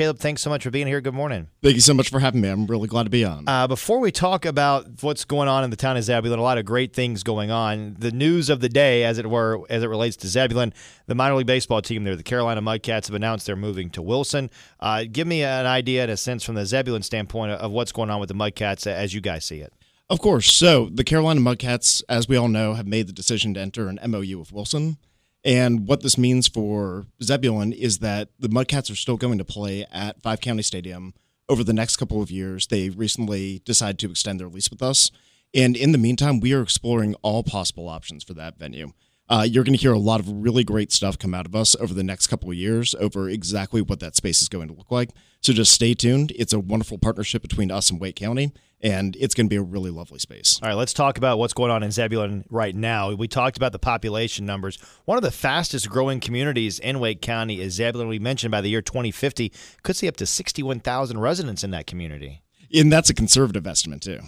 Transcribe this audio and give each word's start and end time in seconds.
Kaleb, 0.00 0.18
thanks 0.18 0.40
so 0.40 0.48
much 0.48 0.62
for 0.62 0.70
being 0.70 0.86
here. 0.86 1.02
Good 1.02 1.12
morning. 1.12 1.48
Thank 1.62 1.74
you 1.74 1.82
so 1.82 1.92
much 1.92 2.08
for 2.08 2.20
having 2.20 2.40
me. 2.40 2.48
I'm 2.48 2.66
really 2.66 2.88
glad 2.88 3.02
to 3.02 3.10
be 3.10 3.22
on. 3.22 3.46
Uh, 3.46 3.66
before 3.66 3.98
we 3.98 4.10
talk 4.10 4.46
about 4.46 4.86
what's 5.02 5.26
going 5.26 5.46
on 5.46 5.62
in 5.62 5.68
the 5.68 5.76
town 5.76 5.98
of 5.98 6.04
Zebulon, 6.04 6.38
a 6.38 6.42
lot 6.42 6.56
of 6.56 6.64
great 6.64 6.94
things 6.94 7.22
going 7.22 7.50
on. 7.50 7.96
The 7.98 8.10
news 8.10 8.48
of 8.48 8.60
the 8.60 8.70
day, 8.70 9.04
as 9.04 9.18
it 9.18 9.28
were, 9.28 9.60
as 9.68 9.82
it 9.82 9.88
relates 9.88 10.16
to 10.16 10.26
Zebulon, 10.26 10.72
the 11.06 11.14
minor 11.14 11.34
league 11.34 11.46
baseball 11.46 11.82
team 11.82 12.04
there, 12.04 12.16
the 12.16 12.22
Carolina 12.22 12.62
Mudcats, 12.62 13.08
have 13.08 13.14
announced 13.14 13.44
they're 13.44 13.56
moving 13.56 13.90
to 13.90 14.00
Wilson. 14.00 14.48
Uh, 14.80 15.04
give 15.04 15.26
me 15.26 15.42
an 15.42 15.66
idea 15.66 16.00
and 16.00 16.10
a 16.10 16.16
sense 16.16 16.44
from 16.44 16.54
the 16.54 16.64
Zebulon 16.64 17.02
standpoint 17.02 17.52
of 17.52 17.70
what's 17.70 17.92
going 17.92 18.08
on 18.08 18.20
with 18.20 18.30
the 18.30 18.34
Mudcats 18.34 18.86
as 18.86 19.12
you 19.12 19.20
guys 19.20 19.44
see 19.44 19.58
it. 19.58 19.70
Of 20.08 20.18
course. 20.18 20.50
So 20.50 20.88
the 20.90 21.04
Carolina 21.04 21.42
Mudcats, 21.42 22.02
as 22.08 22.26
we 22.26 22.38
all 22.38 22.48
know, 22.48 22.72
have 22.72 22.86
made 22.86 23.06
the 23.06 23.12
decision 23.12 23.52
to 23.52 23.60
enter 23.60 23.88
an 23.88 24.00
MOU 24.02 24.38
with 24.38 24.50
Wilson. 24.50 24.96
And 25.44 25.86
what 25.86 26.02
this 26.02 26.18
means 26.18 26.48
for 26.48 27.06
Zebulon 27.22 27.72
is 27.72 27.98
that 27.98 28.28
the 28.38 28.48
Mudcats 28.48 28.90
are 28.90 28.96
still 28.96 29.16
going 29.16 29.38
to 29.38 29.44
play 29.44 29.86
at 29.90 30.20
Five 30.22 30.40
County 30.40 30.62
Stadium 30.62 31.14
over 31.48 31.64
the 31.64 31.72
next 31.72 31.96
couple 31.96 32.20
of 32.22 32.30
years. 32.30 32.66
They 32.66 32.90
recently 32.90 33.60
decided 33.64 33.98
to 34.00 34.10
extend 34.10 34.38
their 34.38 34.48
lease 34.48 34.70
with 34.70 34.82
us. 34.82 35.10
And 35.54 35.76
in 35.76 35.92
the 35.92 35.98
meantime, 35.98 36.40
we 36.40 36.52
are 36.52 36.62
exploring 36.62 37.14
all 37.22 37.42
possible 37.42 37.88
options 37.88 38.22
for 38.22 38.34
that 38.34 38.58
venue. 38.58 38.92
Uh, 39.30 39.46
you're 39.48 39.62
going 39.62 39.76
to 39.76 39.80
hear 39.80 39.92
a 39.92 39.98
lot 39.98 40.18
of 40.18 40.28
really 40.28 40.64
great 40.64 40.90
stuff 40.90 41.16
come 41.16 41.34
out 41.34 41.46
of 41.46 41.54
us 41.54 41.76
over 41.76 41.94
the 41.94 42.02
next 42.02 42.26
couple 42.26 42.50
of 42.50 42.56
years 42.56 42.96
over 42.96 43.28
exactly 43.28 43.80
what 43.80 44.00
that 44.00 44.16
space 44.16 44.42
is 44.42 44.48
going 44.48 44.66
to 44.66 44.74
look 44.74 44.90
like. 44.90 45.10
So 45.40 45.52
just 45.52 45.72
stay 45.72 45.94
tuned. 45.94 46.32
It's 46.34 46.52
a 46.52 46.58
wonderful 46.58 46.98
partnership 46.98 47.40
between 47.40 47.70
us 47.70 47.90
and 47.90 48.00
Wake 48.00 48.16
County, 48.16 48.52
and 48.80 49.16
it's 49.20 49.32
going 49.32 49.46
to 49.46 49.48
be 49.48 49.56
a 49.56 49.62
really 49.62 49.90
lovely 49.90 50.18
space. 50.18 50.58
All 50.60 50.68
right, 50.68 50.74
let's 50.74 50.92
talk 50.92 51.16
about 51.16 51.38
what's 51.38 51.52
going 51.52 51.70
on 51.70 51.84
in 51.84 51.92
Zebulon 51.92 52.44
right 52.50 52.74
now. 52.74 53.14
We 53.14 53.28
talked 53.28 53.56
about 53.56 53.70
the 53.70 53.78
population 53.78 54.46
numbers. 54.46 54.78
One 55.04 55.16
of 55.16 55.22
the 55.22 55.30
fastest 55.30 55.88
growing 55.88 56.18
communities 56.18 56.80
in 56.80 56.98
Wake 56.98 57.22
County 57.22 57.60
is 57.60 57.74
Zebulon. 57.74 58.08
We 58.08 58.18
mentioned 58.18 58.50
by 58.50 58.60
the 58.60 58.68
year 58.68 58.82
2050 58.82 59.52
could 59.84 59.94
see 59.94 60.08
up 60.08 60.16
to 60.16 60.26
61,000 60.26 61.20
residents 61.20 61.62
in 61.62 61.70
that 61.70 61.86
community. 61.86 62.42
And 62.74 62.92
that's 62.92 63.10
a 63.10 63.14
conservative 63.14 63.64
estimate, 63.64 64.00
too. 64.00 64.18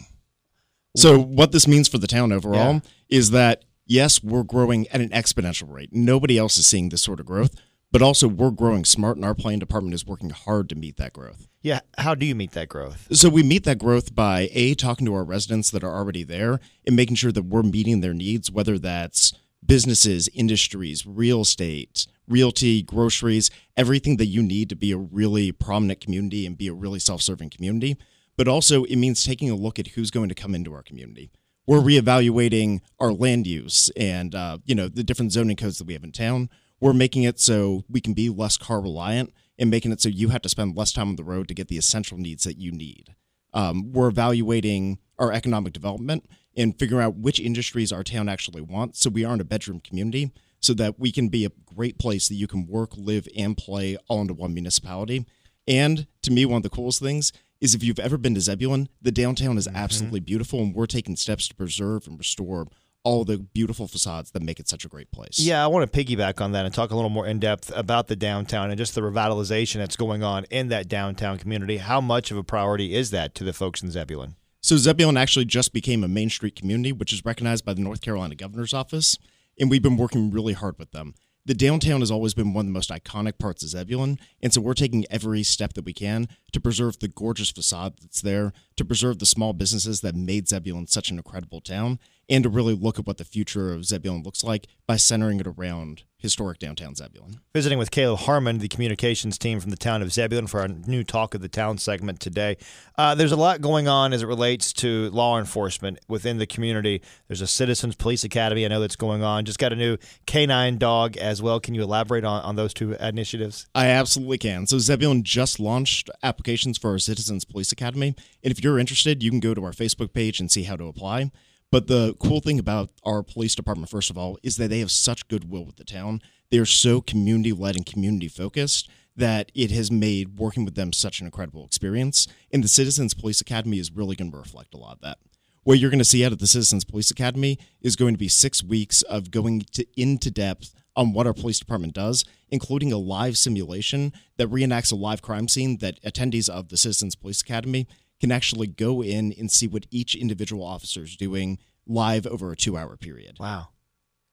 So, 0.96 1.18
what 1.18 1.50
this 1.50 1.66
means 1.66 1.88
for 1.88 1.98
the 1.98 2.06
town 2.06 2.30
overall 2.32 2.74
yeah. 2.74 2.80
is 3.08 3.30
that 3.32 3.64
yes, 3.92 4.24
we're 4.24 4.42
growing 4.42 4.88
at 4.88 5.02
an 5.02 5.10
exponential 5.10 5.70
rate. 5.70 5.90
Nobody 5.92 6.38
else 6.38 6.56
is 6.56 6.66
seeing 6.66 6.88
this 6.88 7.02
sort 7.02 7.20
of 7.20 7.26
growth, 7.26 7.54
but 7.92 8.00
also 8.00 8.26
we're 8.26 8.50
growing 8.50 8.86
smart, 8.86 9.16
and 9.16 9.24
our 9.24 9.34
planning 9.34 9.58
department 9.58 9.94
is 9.94 10.06
working 10.06 10.30
hard 10.30 10.70
to 10.70 10.74
meet 10.74 10.96
that 10.96 11.12
growth. 11.12 11.46
Yeah. 11.60 11.80
How 11.98 12.14
do 12.14 12.24
you 12.24 12.34
meet 12.34 12.52
that 12.52 12.70
growth? 12.70 13.06
So 13.12 13.28
we 13.28 13.42
meet 13.42 13.64
that 13.64 13.78
growth 13.78 14.14
by 14.14 14.48
A, 14.52 14.74
talking 14.74 15.04
to 15.06 15.14
our 15.14 15.24
residents 15.24 15.70
that 15.70 15.84
are 15.84 15.94
already 15.94 16.24
there 16.24 16.58
and 16.86 16.96
making 16.96 17.16
sure 17.16 17.32
that 17.32 17.44
we're 17.44 17.62
meeting 17.62 18.00
their 18.00 18.14
needs, 18.14 18.50
whether 18.50 18.78
that's 18.78 19.34
businesses, 19.64 20.28
industries, 20.34 21.06
real 21.06 21.42
estate, 21.42 22.06
realty, 22.26 22.82
groceries, 22.82 23.50
everything 23.76 24.16
that 24.16 24.26
you 24.26 24.42
need 24.42 24.70
to 24.70 24.74
be 24.74 24.90
a 24.90 24.96
really 24.96 25.52
prominent 25.52 26.00
community 26.00 26.46
and 26.46 26.56
be 26.58 26.66
a 26.66 26.74
really 26.74 26.98
self 26.98 27.20
serving 27.20 27.50
community. 27.50 27.96
But 28.38 28.48
also, 28.48 28.84
it 28.84 28.96
means 28.96 29.22
taking 29.22 29.50
a 29.50 29.54
look 29.54 29.78
at 29.78 29.88
who's 29.88 30.10
going 30.10 30.30
to 30.30 30.34
come 30.34 30.54
into 30.54 30.72
our 30.72 30.82
community 30.82 31.30
we're 31.66 31.80
reevaluating 31.80 32.80
our 32.98 33.12
land 33.12 33.46
use 33.46 33.90
and 33.96 34.34
uh, 34.34 34.58
you 34.64 34.74
know 34.74 34.88
the 34.88 35.04
different 35.04 35.32
zoning 35.32 35.56
codes 35.56 35.78
that 35.78 35.86
we 35.86 35.92
have 35.92 36.04
in 36.04 36.12
town. 36.12 36.50
We're 36.80 36.92
making 36.92 37.22
it 37.22 37.38
so 37.38 37.84
we 37.88 38.00
can 38.00 38.12
be 38.12 38.28
less 38.28 38.56
car 38.56 38.80
reliant 38.80 39.32
and 39.58 39.70
making 39.70 39.92
it 39.92 40.00
so 40.00 40.08
you 40.08 40.30
have 40.30 40.42
to 40.42 40.48
spend 40.48 40.76
less 40.76 40.92
time 40.92 41.10
on 41.10 41.16
the 41.16 41.24
road 41.24 41.46
to 41.48 41.54
get 41.54 41.68
the 41.68 41.78
essential 41.78 42.18
needs 42.18 42.42
that 42.44 42.58
you 42.58 42.72
need. 42.72 43.14
Um, 43.52 43.92
we're 43.92 44.08
evaluating 44.08 44.98
our 45.18 45.30
economic 45.30 45.72
development 45.72 46.26
and 46.56 46.76
figuring 46.76 47.04
out 47.04 47.16
which 47.16 47.38
industries 47.38 47.92
our 47.92 48.02
town 48.02 48.28
actually 48.28 48.62
wants. 48.62 49.00
So 49.00 49.10
we 49.10 49.24
aren't 49.24 49.42
a 49.42 49.44
bedroom 49.44 49.80
community, 49.80 50.32
so 50.62 50.72
that 50.74 50.98
we 50.98 51.12
can 51.12 51.28
be 51.28 51.44
a 51.44 51.50
great 51.74 51.98
place 51.98 52.28
that 52.28 52.36
you 52.36 52.46
can 52.46 52.66
work, 52.66 52.96
live, 52.96 53.26
and 53.36 53.56
play 53.56 53.96
all 54.08 54.20
into 54.20 54.32
one 54.32 54.54
municipality. 54.54 55.26
And 55.66 56.06
to 56.22 56.30
me, 56.30 56.46
one 56.46 56.58
of 56.58 56.62
the 56.62 56.70
coolest 56.70 57.00
things 57.00 57.32
is 57.62 57.76
if 57.76 57.82
you've 57.84 58.00
ever 58.00 58.18
been 58.18 58.34
to 58.34 58.40
Zebulon, 58.40 58.88
the 59.00 59.12
downtown 59.12 59.56
is 59.56 59.68
mm-hmm. 59.68 59.76
absolutely 59.76 60.20
beautiful, 60.20 60.58
and 60.58 60.74
we're 60.74 60.86
taking 60.86 61.14
steps 61.14 61.46
to 61.48 61.54
preserve 61.54 62.08
and 62.08 62.18
restore 62.18 62.66
all 63.04 63.24
the 63.24 63.38
beautiful 63.38 63.86
facades 63.86 64.32
that 64.32 64.42
make 64.42 64.60
it 64.60 64.68
such 64.68 64.84
a 64.84 64.88
great 64.88 65.10
place. 65.12 65.38
Yeah, 65.38 65.64
I 65.64 65.68
want 65.68 65.90
to 65.90 66.04
piggyback 66.04 66.40
on 66.40 66.52
that 66.52 66.66
and 66.66 66.74
talk 66.74 66.90
a 66.90 66.94
little 66.94 67.08
more 67.10 67.26
in 67.26 67.38
depth 67.38 67.72
about 67.74 68.08
the 68.08 68.16
downtown 68.16 68.70
and 68.70 68.78
just 68.78 68.94
the 68.94 69.00
revitalization 69.00 69.76
that's 69.76 69.96
going 69.96 70.22
on 70.24 70.44
in 70.50 70.68
that 70.68 70.88
downtown 70.88 71.38
community. 71.38 71.78
How 71.78 72.00
much 72.00 72.30
of 72.30 72.36
a 72.36 72.44
priority 72.44 72.94
is 72.94 73.10
that 73.12 73.34
to 73.36 73.44
the 73.44 73.52
folks 73.52 73.80
in 73.80 73.90
Zebulon? 73.90 74.34
So, 74.60 74.76
Zebulon 74.76 75.16
actually 75.16 75.44
just 75.44 75.72
became 75.72 76.04
a 76.04 76.08
Main 76.08 76.30
Street 76.30 76.56
community, 76.56 76.92
which 76.92 77.12
is 77.12 77.24
recognized 77.24 77.64
by 77.64 77.74
the 77.74 77.80
North 77.80 78.00
Carolina 78.00 78.34
Governor's 78.34 78.74
Office, 78.74 79.18
and 79.58 79.70
we've 79.70 79.82
been 79.82 79.96
working 79.96 80.30
really 80.30 80.52
hard 80.52 80.78
with 80.78 80.90
them 80.90 81.14
the 81.44 81.54
downtown 81.54 82.00
has 82.00 82.10
always 82.10 82.34
been 82.34 82.52
one 82.52 82.62
of 82.62 82.66
the 82.66 82.72
most 82.72 82.90
iconic 82.90 83.38
parts 83.38 83.62
of 83.62 83.70
Zebulon, 83.70 84.18
and 84.42 84.52
so 84.52 84.60
we're 84.60 84.74
taking 84.74 85.04
every 85.10 85.42
step 85.42 85.72
that 85.74 85.84
we 85.84 85.92
can 85.92 86.28
to 86.52 86.60
preserve 86.60 86.98
the 86.98 87.08
gorgeous 87.08 87.50
facade 87.50 87.94
that's 88.00 88.20
there, 88.20 88.52
to 88.82 88.86
preserve 88.86 89.20
the 89.20 89.26
small 89.26 89.52
businesses 89.52 90.00
that 90.00 90.14
made 90.14 90.48
Zebulon 90.48 90.88
such 90.88 91.10
an 91.10 91.16
incredible 91.16 91.60
town, 91.60 92.00
and 92.28 92.42
to 92.42 92.50
really 92.50 92.74
look 92.74 92.98
at 92.98 93.06
what 93.06 93.18
the 93.18 93.24
future 93.24 93.72
of 93.72 93.84
Zebulon 93.84 94.22
looks 94.22 94.42
like 94.42 94.66
by 94.86 94.96
centering 94.96 95.40
it 95.40 95.46
around 95.46 96.02
historic 96.22 96.60
downtown 96.60 96.94
Zebulon. 96.94 97.40
Visiting 97.52 97.78
with 97.78 97.90
Kaleb 97.90 98.20
Harmon, 98.20 98.58
the 98.58 98.68
communications 98.68 99.36
team 99.36 99.58
from 99.58 99.70
the 99.70 99.76
town 99.76 100.02
of 100.02 100.12
Zebulon, 100.12 100.46
for 100.46 100.60
our 100.60 100.68
new 100.68 101.02
Talk 101.02 101.34
of 101.34 101.42
the 101.42 101.48
Town 101.48 101.78
segment 101.78 102.20
today. 102.20 102.56
Uh, 102.96 103.16
there's 103.16 103.32
a 103.32 103.36
lot 103.36 103.60
going 103.60 103.88
on 103.88 104.12
as 104.12 104.22
it 104.22 104.26
relates 104.26 104.72
to 104.74 105.10
law 105.10 105.38
enforcement 105.38 105.98
within 106.08 106.38
the 106.38 106.46
community. 106.46 107.02
There's 107.26 107.40
a 107.40 107.46
Citizens 107.48 107.96
Police 107.96 108.22
Academy, 108.22 108.64
I 108.64 108.68
know 108.68 108.80
that's 108.80 108.94
going 108.94 109.24
on. 109.24 109.44
Just 109.44 109.58
got 109.58 109.72
a 109.72 109.76
new 109.76 109.96
canine 110.26 110.78
dog 110.78 111.16
as 111.16 111.42
well. 111.42 111.58
Can 111.58 111.74
you 111.74 111.82
elaborate 111.82 112.24
on, 112.24 112.40
on 112.42 112.54
those 112.54 112.72
two 112.72 112.92
initiatives? 112.94 113.66
I 113.74 113.88
absolutely 113.88 114.38
can. 114.38 114.68
So, 114.68 114.78
Zebulon 114.78 115.24
just 115.24 115.58
launched 115.58 116.08
applications 116.22 116.78
for 116.78 116.92
our 116.92 116.98
Citizens 117.00 117.44
Police 117.44 117.72
Academy. 117.72 118.14
And 118.44 118.52
if 118.52 118.62
you're 118.62 118.71
interested, 118.78 119.22
you 119.22 119.30
can 119.30 119.40
go 119.40 119.54
to 119.54 119.64
our 119.64 119.72
Facebook 119.72 120.12
page 120.12 120.40
and 120.40 120.50
see 120.50 120.64
how 120.64 120.76
to 120.76 120.86
apply. 120.86 121.30
But 121.70 121.86
the 121.86 122.14
cool 122.20 122.40
thing 122.40 122.58
about 122.58 122.90
our 123.02 123.22
police 123.22 123.54
department, 123.54 123.88
first 123.88 124.10
of 124.10 124.18
all, 124.18 124.38
is 124.42 124.56
that 124.58 124.68
they 124.68 124.80
have 124.80 124.90
such 124.90 125.26
goodwill 125.28 125.64
with 125.64 125.76
the 125.76 125.84
town. 125.84 126.20
They 126.50 126.58
are 126.58 126.66
so 126.66 127.00
community 127.00 127.52
led 127.52 127.76
and 127.76 127.86
community 127.86 128.28
focused 128.28 128.90
that 129.16 129.50
it 129.54 129.70
has 129.70 129.90
made 129.90 130.38
working 130.38 130.64
with 130.64 130.74
them 130.74 130.92
such 130.92 131.20
an 131.20 131.26
incredible 131.26 131.64
experience. 131.64 132.28
And 132.52 132.62
the 132.62 132.68
Citizens 132.68 133.14
Police 133.14 133.40
Academy 133.40 133.78
is 133.78 133.90
really 133.90 134.16
going 134.16 134.30
to 134.30 134.36
reflect 134.36 134.74
a 134.74 134.78
lot 134.78 134.96
of 134.96 135.00
that. 135.00 135.18
What 135.64 135.78
you're 135.78 135.90
going 135.90 135.98
to 135.98 136.04
see 136.04 136.24
out 136.24 136.32
of 136.32 136.38
the 136.38 136.46
Citizens 136.46 136.84
Police 136.84 137.10
Academy 137.10 137.58
is 137.80 137.96
going 137.96 138.14
to 138.14 138.18
be 138.18 138.28
six 138.28 138.62
weeks 138.62 139.02
of 139.02 139.30
going 139.30 139.62
to 139.72 139.86
into 139.96 140.30
depth 140.30 140.74
on 140.96 141.12
what 141.12 141.26
our 141.26 141.32
police 141.32 141.58
department 141.58 141.94
does, 141.94 142.24
including 142.50 142.92
a 142.92 142.98
live 142.98 143.38
simulation 143.38 144.12
that 144.36 144.50
reenacts 144.50 144.92
a 144.92 144.96
live 144.96 145.22
crime 145.22 145.48
scene 145.48 145.78
that 145.78 146.02
attendees 146.02 146.48
of 146.48 146.68
the 146.68 146.76
Citizens 146.76 147.14
Police 147.14 147.40
Academy 147.40 147.86
can 148.22 148.30
actually 148.30 148.68
go 148.68 149.02
in 149.02 149.34
and 149.36 149.50
see 149.50 149.66
what 149.66 149.84
each 149.90 150.14
individual 150.14 150.64
officer 150.64 151.02
is 151.02 151.16
doing 151.16 151.58
live 151.88 152.24
over 152.24 152.52
a 152.52 152.56
two 152.56 152.78
hour 152.78 152.96
period. 152.96 153.36
Wow. 153.40 153.70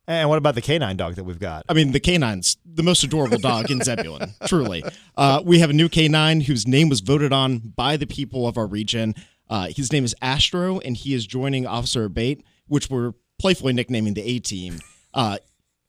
And 0.07 0.29
what 0.29 0.37
about 0.37 0.53
the 0.53 0.61
canine 0.61 0.95
dog 0.95 1.15
that 1.15 1.23
we've 1.23 1.39
got? 1.39 1.65
I 1.67 1.73
mean, 1.73 1.91
the 1.91 1.99
canine's 1.99 2.57
the 2.63 2.83
most 2.83 3.03
adorable 3.03 3.39
dog 3.39 3.69
in 3.71 3.81
Zebulon, 3.81 4.33
truly. 4.47 4.83
Uh, 5.17 5.41
we 5.43 5.59
have 5.59 5.71
a 5.71 5.73
new 5.73 5.89
canine 5.89 6.41
whose 6.41 6.67
name 6.67 6.87
was 6.87 6.99
voted 6.99 7.33
on 7.33 7.57
by 7.59 7.97
the 7.97 8.05
people 8.05 8.47
of 8.47 8.57
our 8.57 8.67
region. 8.67 9.15
Uh, 9.49 9.69
his 9.75 9.91
name 9.91 10.03
is 10.03 10.15
Astro, 10.21 10.79
and 10.79 10.95
he 10.95 11.15
is 11.15 11.25
joining 11.25 11.65
Officer 11.65 12.09
Bate, 12.09 12.43
which 12.67 12.89
we're 12.91 13.13
playfully 13.39 13.73
nicknaming 13.73 14.13
the 14.13 14.21
A 14.21 14.39
Team. 14.39 14.79
Uh, 15.15 15.37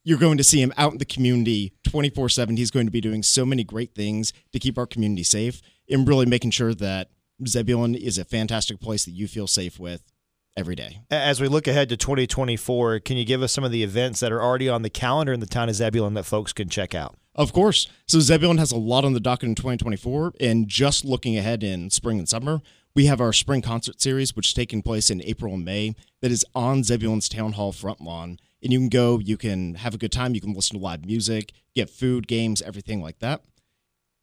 you're 0.03 0.19
going 0.19 0.37
to 0.37 0.43
see 0.43 0.61
him 0.61 0.73
out 0.77 0.91
in 0.91 0.97
the 0.97 1.05
community 1.05 1.73
24 1.83 2.29
7. 2.29 2.57
He's 2.57 2.71
going 2.71 2.87
to 2.87 2.91
be 2.91 3.01
doing 3.01 3.21
so 3.21 3.45
many 3.45 3.63
great 3.63 3.93
things 3.93 4.33
to 4.53 4.59
keep 4.59 4.77
our 4.79 4.87
community 4.87 5.23
safe 5.23 5.61
and 5.89 6.07
really 6.07 6.25
making 6.25 6.51
sure 6.51 6.73
that 6.75 7.09
Zebulon 7.47 7.95
is 7.95 8.17
a 8.17 8.25
fantastic 8.25 8.79
place 8.79 9.05
that 9.05 9.11
you 9.11 9.27
feel 9.27 9.47
safe 9.47 9.79
with 9.79 10.11
every 10.57 10.75
day. 10.75 11.01
As 11.09 11.39
we 11.39 11.47
look 11.47 11.67
ahead 11.67 11.89
to 11.89 11.97
2024, 11.97 12.99
can 12.99 13.17
you 13.17 13.25
give 13.25 13.41
us 13.41 13.51
some 13.51 13.63
of 13.63 13.71
the 13.71 13.83
events 13.83 14.19
that 14.19 14.31
are 14.31 14.41
already 14.41 14.69
on 14.69 14.81
the 14.81 14.89
calendar 14.89 15.33
in 15.33 15.39
the 15.39 15.45
town 15.45 15.69
of 15.69 15.75
Zebulon 15.75 16.13
that 16.15 16.25
folks 16.25 16.53
can 16.53 16.69
check 16.69 16.93
out? 16.93 17.15
Of 17.35 17.53
course. 17.53 17.87
So 18.07 18.19
Zebulon 18.19 18.57
has 18.57 18.71
a 18.71 18.77
lot 18.77 19.05
on 19.05 19.13
the 19.13 19.19
docket 19.19 19.49
in 19.49 19.55
2024, 19.55 20.33
and 20.39 20.67
just 20.67 21.05
looking 21.05 21.37
ahead 21.37 21.63
in 21.63 21.89
spring 21.89 22.19
and 22.19 22.27
summer, 22.27 22.61
we 22.93 23.05
have 23.05 23.21
our 23.21 23.31
spring 23.31 23.61
concert 23.61 24.01
series, 24.01 24.35
which 24.35 24.49
is 24.49 24.53
taking 24.53 24.81
place 24.81 25.09
in 25.09 25.23
April 25.23 25.53
and 25.53 25.63
May, 25.63 25.95
that 26.21 26.31
is 26.31 26.45
on 26.53 26.83
Zebulon's 26.83 27.29
Town 27.29 27.53
Hall 27.53 27.71
front 27.71 28.01
lawn. 28.01 28.37
And 28.61 28.73
you 28.73 28.79
can 28.79 28.89
go, 28.89 29.19
you 29.19 29.37
can 29.37 29.75
have 29.75 29.93
a 29.95 29.97
good 29.97 30.11
time, 30.11 30.35
you 30.35 30.41
can 30.41 30.53
listen 30.53 30.77
to 30.77 30.83
live 30.83 31.05
music, 31.05 31.53
get 31.73 31.89
food, 31.89 32.27
games, 32.27 32.61
everything 32.61 33.01
like 33.01 33.19
that 33.19 33.41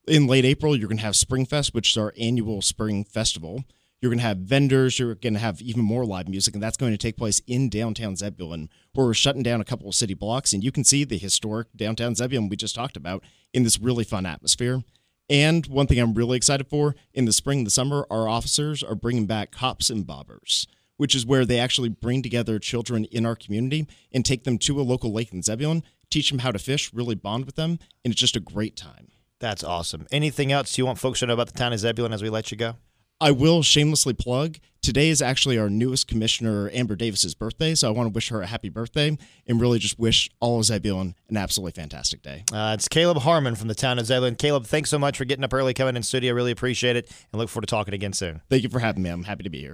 in 0.09 0.27
late 0.27 0.45
April, 0.45 0.77
you're 0.77 0.89
going 0.89 0.99
to 0.99 1.05
have 1.05 1.15
Springfest, 1.15 1.75
which 1.75 1.91
is 1.91 1.97
our 1.97 2.13
annual 2.19 2.63
spring 2.63 3.05
festival. 3.05 3.65
You're 4.01 4.11
going 4.11 4.19
to 4.19 4.25
have 4.25 4.39
vendors. 4.39 4.99
You're 4.99 5.15
going 5.15 5.35
to 5.35 5.41
have 5.41 5.61
even 5.61 5.83
more 5.83 6.05
live 6.05 6.29
music, 6.29 6.55
and 6.55 6.63
that's 6.63 6.77
going 6.77 6.93
to 6.93 6.99
take 6.99 7.17
place 7.17 7.41
in 7.47 7.69
downtown 7.69 8.17
Zebulon, 8.17 8.69
where 8.95 9.07
we're 9.07 9.15
shutting 9.15 9.43
down 9.43 9.61
a 9.61 9.65
couple 9.65 9.89
of 9.89 9.95
city 9.95 10.15
blocks, 10.15 10.53
and 10.53 10.63
you 10.63 10.73
can 10.73 10.85
see 10.85 11.05
the 11.05 11.19
historic 11.19 11.69
downtown 11.77 12.15
Zebulon 12.15 12.49
we 12.49 12.57
just 12.57 12.75
talked 12.75 12.97
about 12.97 13.25
in 13.53 13.65
this 13.65 13.81
really 13.81 14.05
fun 14.05 14.25
atmosphere. 14.25 14.83
And 15.29 15.67
one 15.67 15.87
thing 15.87 15.99
I'm 15.99 16.15
really 16.15 16.37
excited 16.37 16.69
for 16.69 16.95
in 17.13 17.25
the 17.25 17.33
spring 17.33 17.59
and 17.59 17.67
the 17.67 17.73
summer, 17.73 18.07
our 18.11 18.29
officers 18.29 18.83
are 18.83 18.95
bringing 18.95 19.27
back 19.27 19.51
cops 19.51 19.91
and 19.91 20.07
Bobbers, 20.07 20.67
which 20.97 21.15
is 21.15 21.27
where 21.27 21.45
they 21.45 21.59
actually 21.59 21.91
bring 21.91 22.23
together 22.23 22.59
children 22.59 23.05
in 23.07 23.27
our 23.27 23.37
community 23.37 23.87
and 24.13 24.25
take 24.25 24.45
them 24.45 24.59
to 24.59 24.81
a 24.81 24.83
local 24.83 25.13
lake 25.13 25.33
in 25.33 25.43
Zebulon, 25.43 25.83
teach 26.09 26.31
them 26.31 26.39
how 26.39 26.53
to 26.53 26.59
fish, 26.59 26.95
really 26.95 27.15
bond 27.15 27.45
with 27.45 27.57
them, 27.57 27.79
and 28.05 28.13
it's 28.13 28.21
just 28.21 28.37
a 28.37 28.41
great 28.41 28.77
time. 28.77 29.09
That's 29.41 29.63
awesome. 29.63 30.07
Anything 30.11 30.51
else 30.53 30.77
you 30.79 30.87
want 30.87 30.99
folks 30.99 31.21
to 31.21 31.27
know 31.27 31.35
about 31.35 31.47
the 31.49 31.59
town 31.59 31.73
of 31.73 31.79
Zebulon 31.79 32.13
as 32.13 32.23
we 32.23 32.31
let 32.31 32.51
you 32.51 32.57
go? 32.57 32.77
I 33.21 33.33
will 33.33 33.63
shamelessly 33.63 34.15
plug. 34.15 34.59
Today 34.81 35.09
is 35.09 35.21
actually 35.21 35.59
our 35.59 35.69
newest 35.69 36.07
commissioner, 36.07 36.71
Amber 36.73 36.95
Davis's 36.95 37.35
birthday, 37.35 37.75
so 37.75 37.89
I 37.89 37.91
want 37.91 38.07
to 38.09 38.13
wish 38.13 38.29
her 38.29 38.43
a 38.43 38.47
happy 38.47 38.69
birthday 38.69 39.19
and 39.47 39.61
really 39.61 39.81
just 39.81 39.99
wish 39.99 40.31
all 40.41 40.61
of 40.61 40.67
Zebulon 40.67 41.17
an 41.29 41.37
absolutely 41.37 41.73
fantastic 41.73 42.23
day. 42.23 42.45
Uh, 42.53 42.77
it's 42.79 42.87
Kaleb 42.87 43.19
Harmon 43.19 43.57
from 43.57 43.67
the 43.67 43.75
town 43.75 43.99
of 43.99 44.07
Zebulon. 44.07 44.37
Kaleb, 44.37 44.67
thanks 44.67 44.89
so 44.89 44.99
much 44.99 45.19
for 45.19 45.25
getting 45.25 45.45
up 45.45 45.53
early, 45.53 45.75
coming 45.75 45.97
in 45.97 46.03
studio. 46.05 46.33
Really 46.33 46.53
appreciate 46.53 46.95
it, 46.95 47.11
and 47.33 47.41
look 47.41 47.49
forward 47.49 47.67
to 47.67 47.71
talking 47.71 47.93
again 47.93 48.13
soon. 48.13 48.41
Thank 48.49 48.63
you 48.63 48.69
for 48.69 48.79
having 48.79 49.03
me. 49.03 49.11
I'm 49.11 49.25
happy 49.25 49.43
to 49.43 49.51
be 49.51 49.59
here. 49.59 49.67